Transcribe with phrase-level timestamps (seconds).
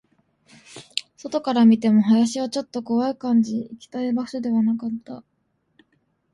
[1.15, 5.23] 外から見ても、林はちょっと怖い感じ、あまり行きたい場所ではなかった